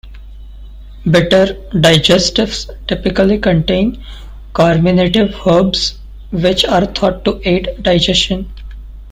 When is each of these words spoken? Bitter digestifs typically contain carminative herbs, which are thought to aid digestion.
Bitter 1.11 1.53
digestifs 1.79 2.67
typically 2.87 3.37
contain 3.37 4.03
carminative 4.53 5.35
herbs, 5.45 5.99
which 6.31 6.65
are 6.65 6.87
thought 6.87 7.23
to 7.25 7.39
aid 7.47 7.77
digestion. 7.83 8.51